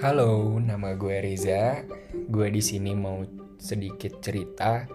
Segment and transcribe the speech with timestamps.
[0.00, 1.84] Halo, nama gue Reza.
[2.32, 3.20] Gue di sini mau
[3.60, 4.88] sedikit cerita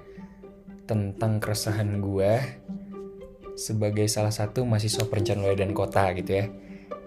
[0.89, 2.41] tentang keresahan gue
[3.53, 6.45] sebagai salah satu mahasiswa perencanaan dan kota gitu ya.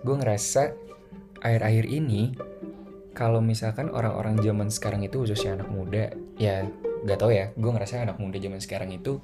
[0.07, 0.79] Gue ngerasa
[1.43, 2.39] akhir-akhir ini
[3.18, 6.71] kalau misalkan orang-orang zaman sekarang itu khususnya anak muda, ya
[7.03, 9.18] gak tau ya, gue ngerasa anak muda zaman sekarang itu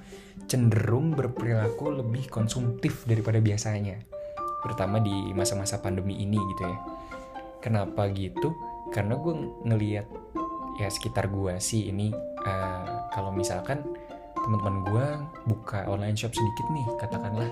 [0.50, 4.02] cenderung berperilaku lebih konsumtif daripada biasanya.
[4.66, 6.78] Terutama di masa-masa pandemi ini gitu ya.
[7.64, 8.52] Kenapa gitu?
[8.92, 9.32] Karena gue
[9.64, 10.04] ngeliat
[10.76, 12.12] ya sekitar gue sih ini
[12.44, 13.80] uh, kalau misalkan
[14.36, 15.06] teman-teman gue
[15.48, 17.48] buka online shop sedikit nih katakanlah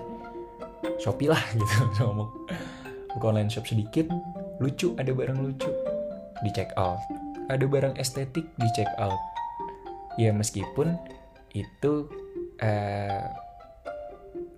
[1.00, 2.28] Shopee lah gitu ngomong.
[3.16, 4.12] Buka online shop sedikit
[4.60, 5.72] lucu ada barang lucu
[6.44, 7.00] di check out.
[7.48, 9.18] Ada barang estetik di check out.
[10.20, 10.92] Ya meskipun
[11.56, 12.08] itu
[12.60, 13.24] uh,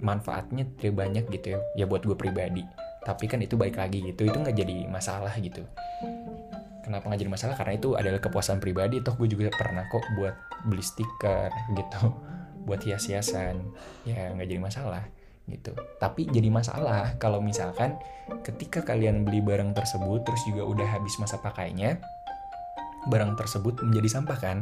[0.02, 2.62] manfaatnya tidak banyak gitu ya ya buat gue pribadi
[3.04, 5.60] tapi kan itu baik lagi gitu itu nggak jadi masalah gitu.
[6.80, 7.54] Kenapa nggak jadi masalah?
[7.56, 9.00] Karena itu adalah kepuasan pribadi.
[9.04, 10.36] Toh gue juga pernah kok buat
[10.68, 12.02] beli stiker gitu
[12.66, 13.60] buat hias-hiasan.
[14.08, 15.04] Ya nggak jadi masalah
[15.44, 15.76] gitu.
[16.00, 18.00] Tapi jadi masalah kalau misalkan
[18.40, 22.00] ketika kalian beli barang tersebut terus juga udah habis masa pakainya
[23.12, 24.58] barang tersebut menjadi sampah kan?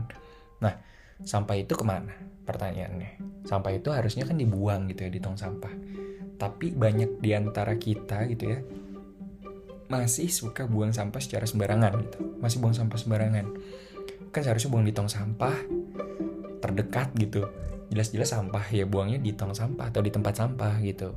[0.59, 0.75] Nah
[1.23, 2.11] sampah itu ke mana?
[2.43, 3.47] Pertanyaannya.
[3.47, 5.71] Sampah itu harusnya kan dibuang gitu ya di tong sampah
[6.43, 8.59] tapi banyak di antara kita gitu ya
[9.87, 12.19] masih suka buang sampah secara sembarangan gitu.
[12.41, 13.47] Masih buang sampah sembarangan.
[14.33, 15.53] Kan seharusnya buang di tong sampah
[16.65, 17.45] terdekat gitu.
[17.93, 21.13] Jelas-jelas sampah ya buangnya di tong sampah atau di tempat sampah gitu.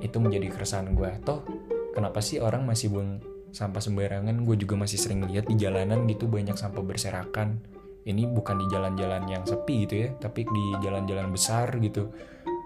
[0.00, 1.44] Itu menjadi keresahan gue toh
[1.92, 3.20] kenapa sih orang masih buang
[3.52, 4.40] sampah sembarangan?
[4.48, 7.60] Gue juga masih sering lihat di jalanan gitu banyak sampah berserakan.
[8.00, 12.08] Ini bukan di jalan-jalan yang sepi gitu ya tapi di jalan-jalan besar gitu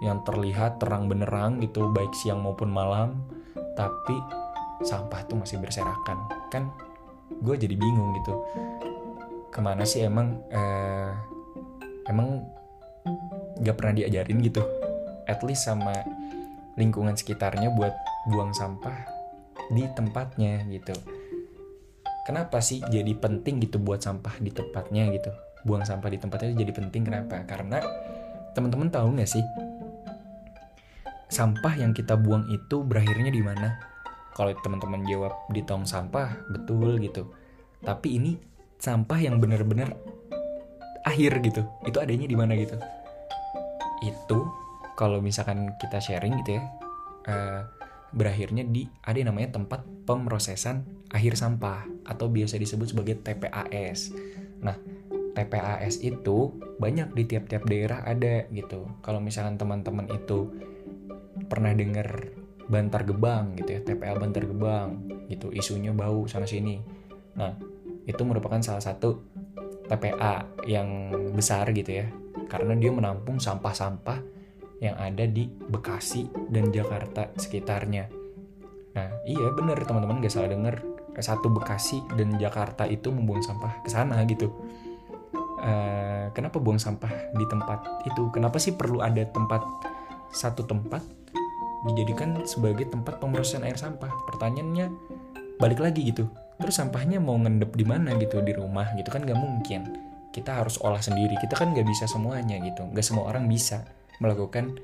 [0.04, 3.24] yang terlihat terang benerang gitu baik siang maupun malam
[3.72, 4.14] tapi
[4.84, 6.28] sampah tuh masih berserakan.
[6.52, 6.68] Kan
[7.40, 8.34] gue jadi bingung gitu.
[9.48, 11.10] Ke mana sih emang eh,
[12.12, 12.44] emang
[13.64, 14.60] gak pernah diajarin gitu?
[15.24, 16.04] At least sama
[16.76, 17.94] lingkungan sekitarnya buat
[18.28, 19.08] buang sampah
[19.72, 20.92] di tempatnya gitu.
[22.24, 25.30] Kenapa sih jadi penting gitu buat sampah di tempatnya gitu?
[25.64, 27.40] Buang sampah di tempatnya jadi penting kenapa?
[27.44, 27.80] Karena
[28.56, 29.44] teman-teman tahu nggak sih
[31.34, 33.74] sampah yang kita buang itu berakhirnya di mana?
[34.38, 37.26] Kalau teman-teman jawab di tong sampah betul gitu.
[37.82, 38.38] Tapi ini
[38.78, 39.90] sampah yang benar-benar
[41.02, 41.66] akhir gitu.
[41.82, 42.78] Itu adanya di mana gitu?
[44.06, 44.46] Itu
[44.94, 46.62] kalau misalkan kita sharing gitu ya
[47.26, 47.66] uh,
[48.14, 54.14] berakhirnya di ada yang namanya tempat pemrosesan akhir sampah atau biasa disebut sebagai TPAS
[54.62, 54.78] nah
[55.34, 58.86] TPAS itu banyak di tiap-tiap daerah ada gitu.
[59.02, 60.46] Kalau misalkan teman-teman itu
[61.46, 62.32] pernah dengar
[62.64, 66.80] Bantar Gebang gitu ya TPA Bantar Gebang gitu isunya bau sana sini.
[67.36, 67.52] Nah
[68.04, 69.20] itu merupakan salah satu
[69.84, 72.06] TPA yang besar gitu ya
[72.48, 74.20] karena dia menampung sampah-sampah
[74.80, 78.08] yang ada di Bekasi dan Jakarta sekitarnya.
[78.96, 83.88] Nah iya bener teman-teman gak salah denger satu Bekasi dan Jakarta itu membuang sampah ke
[83.92, 84.50] sana gitu.
[85.64, 88.28] Uh, kenapa buang sampah di tempat itu?
[88.34, 89.64] Kenapa sih perlu ada tempat
[90.34, 91.00] satu tempat
[91.84, 94.10] dijadikan sebagai tempat pemrosesan air sampah.
[94.32, 94.88] Pertanyaannya
[95.60, 96.26] balik lagi gitu.
[96.58, 99.92] Terus sampahnya mau ngendep di mana gitu di rumah gitu kan gak mungkin.
[100.32, 101.36] Kita harus olah sendiri.
[101.38, 102.86] Kita kan gak bisa semuanya gitu.
[102.90, 103.84] Gak semua orang bisa
[104.18, 104.74] melakukan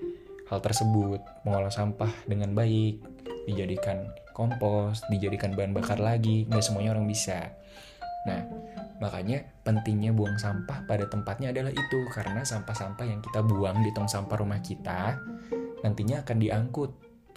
[0.50, 2.98] hal tersebut, mengolah sampah dengan baik,
[3.46, 6.46] dijadikan kompos, dijadikan bahan bakar lagi.
[6.50, 7.54] Gak semuanya orang bisa.
[8.28, 8.44] Nah,
[9.00, 14.10] makanya pentingnya buang sampah pada tempatnya adalah itu karena sampah-sampah yang kita buang di tong
[14.10, 15.16] sampah rumah kita
[15.84, 16.90] nantinya akan diangkut.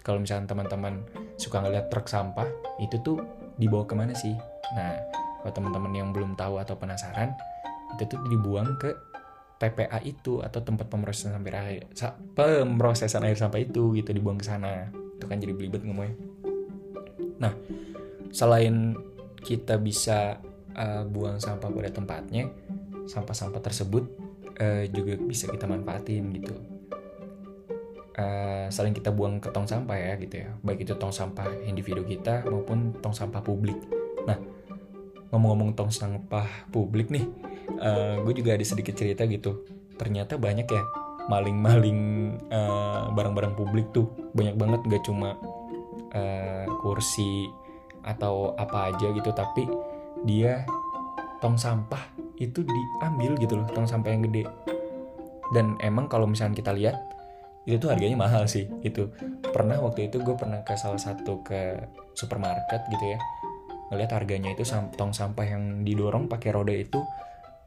[0.03, 0.99] Kalau misalnya teman-teman
[1.39, 2.47] suka ngeliat truk sampah,
[2.83, 3.23] itu tuh
[3.55, 4.35] dibawa ke mana sih?
[4.75, 4.99] Nah,
[5.39, 7.31] kalau teman-teman yang belum tahu atau penasaran,
[7.95, 8.91] itu tuh dibuang ke
[9.63, 11.87] TPA itu atau tempat pemrosesan sampah air,
[12.35, 14.91] pemrosesan air sampah itu gitu dibuang ke sana.
[14.91, 16.19] Itu kan jadi belibet ngomongnya.
[17.39, 17.55] Nah,
[18.35, 18.99] selain
[19.39, 20.43] kita bisa
[20.75, 22.51] uh, buang sampah pada tempatnya,
[23.07, 24.03] sampah-sampah tersebut
[24.59, 26.72] uh, juga bisa kita manfaatin gitu
[28.17, 30.49] uh, saling kita buang ke tong sampah ya gitu ya.
[30.61, 33.77] Baik itu tong sampah individu kita maupun tong sampah publik.
[34.25, 34.37] Nah
[35.33, 37.25] ngomong-ngomong tong sampah publik nih
[37.81, 39.65] uh, gue juga ada sedikit cerita gitu.
[39.97, 40.83] Ternyata banyak ya
[41.29, 42.01] maling-maling
[42.51, 44.09] uh, barang-barang publik tuh.
[44.37, 45.37] Banyak banget gak cuma
[46.13, 47.49] uh, kursi
[48.03, 49.63] atau apa aja gitu tapi
[50.27, 50.67] dia
[51.39, 52.03] tong sampah
[52.35, 54.43] itu diambil gitu loh tong sampah yang gede.
[55.53, 57.12] Dan emang kalau misalnya kita lihat
[57.63, 59.07] itu tuh harganya mahal sih itu.
[59.55, 61.79] Pernah waktu itu gue pernah ke salah satu ke
[62.11, 63.19] supermarket gitu ya.
[63.91, 64.67] Ngeliat harganya itu
[64.99, 66.99] tong sampah yang didorong pakai roda itu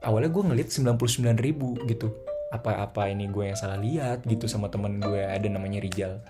[0.05, 2.13] awalnya gue ngeliat 99 ribu gitu.
[2.53, 6.21] Apa-apa ini gue yang salah lihat gitu sama temen gue ada namanya Rijal.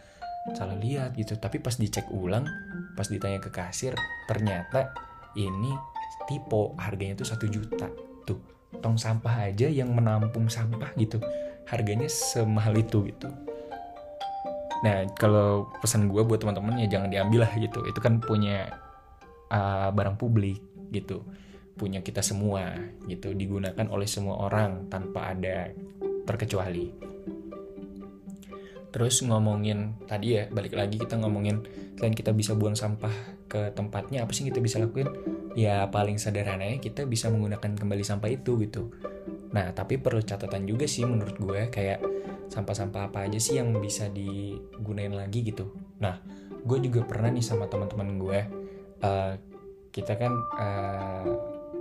[0.54, 1.34] Salah lihat gitu.
[1.34, 2.46] Tapi pas dicek ulang
[2.94, 3.98] pas ditanya ke kasir
[4.30, 4.94] ternyata
[5.34, 5.74] ini
[6.30, 7.90] tipe harganya tuh satu juta.
[8.22, 8.38] Tuh
[8.78, 11.18] tong sampah aja yang menampung sampah gitu.
[11.66, 13.26] Harganya semahal itu gitu
[14.84, 17.84] nah kalau pesan gue buat teman-teman ya jangan diambil lah gitu.
[17.88, 18.68] Itu kan punya
[19.52, 20.60] uh, barang publik
[20.92, 21.24] gitu.
[21.76, 22.76] Punya kita semua
[23.08, 23.32] gitu.
[23.32, 25.70] Digunakan oleh semua orang tanpa ada
[26.24, 26.92] terkecuali.
[28.92, 31.60] Terus ngomongin tadi ya balik lagi kita ngomongin
[32.00, 33.12] selain kita bisa buang sampah
[33.44, 35.12] ke tempatnya apa sih kita bisa lakuin?
[35.52, 38.92] Ya paling sederhananya kita bisa menggunakan kembali sampah itu gitu
[39.54, 42.02] nah tapi perlu catatan juga sih menurut gue kayak
[42.50, 45.74] sampah-sampah apa aja sih yang bisa digunain lagi gitu.
[46.02, 46.18] Nah
[46.66, 48.38] gue juga pernah nih sama teman-teman gue
[49.02, 49.32] uh,
[49.90, 51.26] kita kan uh,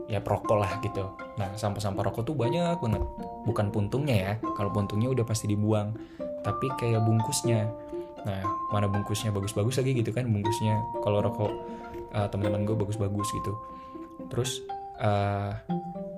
[0.06, 1.06] ya perokok lah gitu.
[1.42, 3.04] Nah sampah-sampah rokok tuh banyak banget.
[3.46, 5.94] Bukan puntungnya ya kalau puntungnya udah pasti dibuang
[6.46, 7.70] tapi kayak bungkusnya.
[8.26, 8.42] Nah
[8.74, 10.82] mana bungkusnya bagus-bagus lagi gitu kan bungkusnya.
[11.02, 11.52] Kalau rokok
[12.14, 13.54] uh, teman-teman gue bagus-bagus gitu.
[14.30, 14.66] Terus
[15.02, 15.54] uh,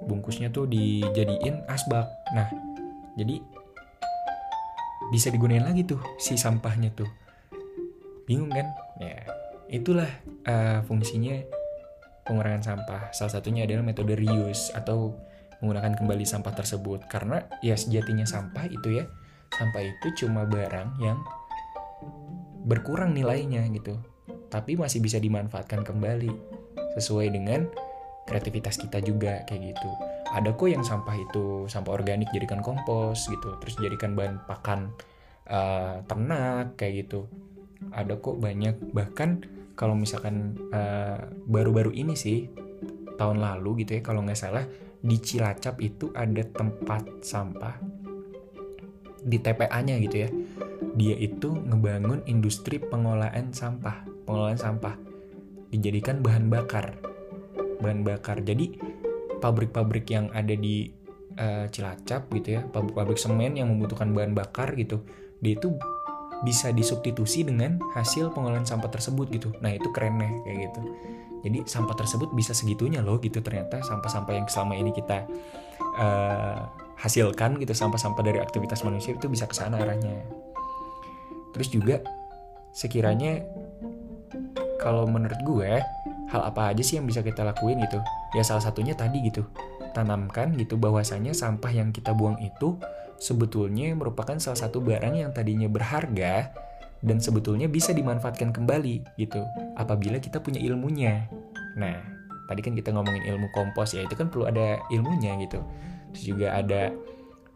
[0.07, 2.07] bungkusnya tuh dijadiin asbak.
[2.31, 2.47] Nah
[3.19, 3.43] jadi
[5.11, 7.07] bisa digunain lagi tuh si sampahnya tuh.
[8.23, 8.67] Bingung kan?
[8.99, 9.27] Ya
[9.67, 10.07] itulah
[10.47, 11.43] uh, fungsinya
[12.23, 13.11] pengurangan sampah.
[13.11, 15.15] Salah satunya adalah metode reuse atau
[15.59, 17.07] menggunakan kembali sampah tersebut.
[17.07, 19.05] Karena ya sejatinya sampah itu ya
[19.47, 21.19] sampah itu cuma barang yang
[22.67, 23.95] berkurang nilainya gitu.
[24.47, 26.31] Tapi masih bisa dimanfaatkan kembali
[26.99, 27.67] sesuai dengan
[28.27, 29.89] kreativitas kita juga kayak gitu.
[30.35, 34.91] Ada kok yang sampah itu sampah organik jadikan kompos gitu terus jadikan bahan pakan
[35.47, 37.31] uh, ternak kayak gitu.
[37.95, 39.41] Ada kok banyak bahkan
[39.77, 42.49] kalau misalkan eh, baru-baru uh, ini sih
[43.21, 44.65] tahun lalu gitu ya kalau nggak salah
[44.97, 47.77] di Cilacap itu ada tempat sampah
[49.21, 50.29] di TPA-nya gitu ya.
[50.97, 54.97] Dia itu ngebangun industri pengolahan sampah pengolahan sampah.
[55.69, 56.97] Dijadikan bahan bakar
[57.79, 58.73] bahan bakar jadi
[59.37, 60.89] pabrik-pabrik yang ada di
[61.37, 65.05] uh, Cilacap gitu ya pabrik-pabrik semen yang membutuhkan bahan bakar gitu
[65.41, 65.77] dia itu
[66.45, 69.49] bisa disubstitusi dengan hasil pengolahan sampah tersebut gitu.
[69.57, 70.81] Nah itu keren nih kayak gitu.
[71.45, 75.25] Jadi sampah tersebut bisa segitunya loh gitu ternyata sampah-sampah yang selama ini kita
[75.97, 76.61] uh,
[76.97, 80.25] hasilkan gitu sampah-sampah dari aktivitas manusia itu bisa ke sana arahnya.
[81.53, 82.01] Terus juga
[82.73, 83.41] sekiranya
[84.77, 85.71] kalau menurut gue
[86.27, 87.99] hal apa aja sih yang bisa kita lakuin gitu?
[88.35, 89.47] Ya salah satunya tadi gitu
[89.97, 92.77] tanamkan gitu bahwasanya sampah yang kita buang itu
[93.17, 96.53] sebetulnya merupakan salah satu barang yang tadinya berharga
[97.01, 99.41] dan sebetulnya bisa dimanfaatkan kembali gitu
[99.73, 101.25] apabila kita punya ilmunya.
[101.77, 101.97] Nah,
[102.45, 105.61] tadi kan kita ngomongin ilmu kompos ya, itu kan perlu ada ilmunya gitu.
[106.13, 106.93] Terus juga ada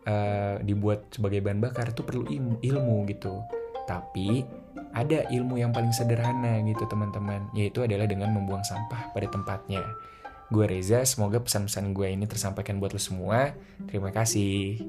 [0.05, 3.41] uh, dibuat sebagai bahan bakar itu perlu ilmu, ilmu gitu.
[3.89, 4.45] Tapi
[4.91, 9.83] ada ilmu yang paling sederhana gitu teman-teman, yaitu adalah dengan membuang sampah pada tempatnya.
[10.51, 13.55] Gue Reza, semoga pesan-pesan gue ini tersampaikan buat lo semua.
[13.87, 14.83] Terima kasih.